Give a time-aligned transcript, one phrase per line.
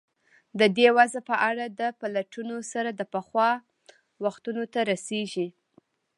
[0.59, 3.51] د دې وضع په اړه د پلټنو سر د پخوا
[4.25, 5.47] وختونو ته رسېږي.